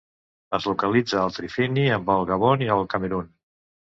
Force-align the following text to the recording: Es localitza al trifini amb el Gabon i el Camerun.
Es 0.57 0.63
localitza 0.69 1.19
al 1.25 1.35
trifini 1.35 1.85
amb 1.97 2.11
el 2.15 2.25
Gabon 2.31 2.65
i 2.67 2.71
el 2.79 2.81
Camerun. 2.95 3.29